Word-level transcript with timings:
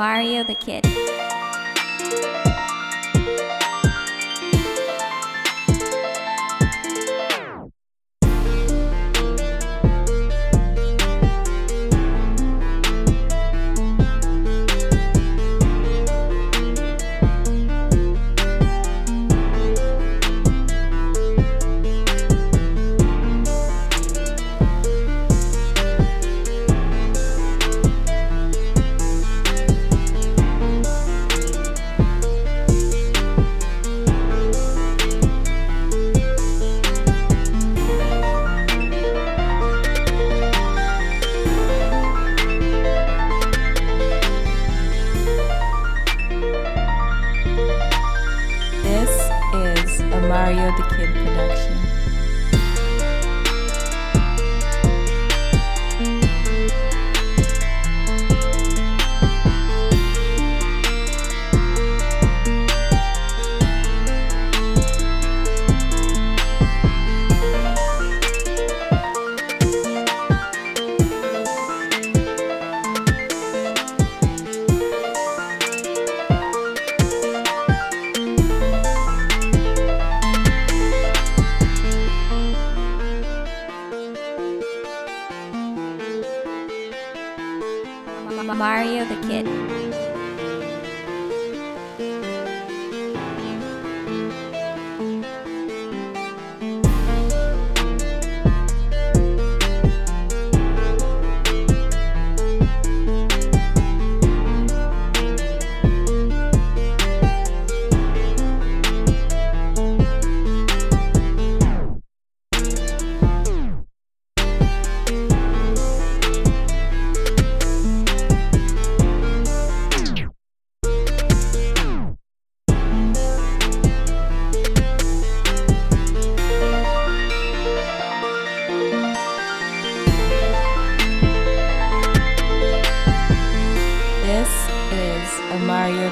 Mario 0.00 0.42
the 0.42 0.54
Kid. 0.54 1.09
Mario 50.30 50.70
the 50.76 50.84
Kid 50.94 51.12
production. 51.12 51.89
Mario 88.54 89.04
the 89.04 89.16
Kid. 89.26 90.09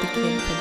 The 0.00 0.06
Kid. 0.08 0.55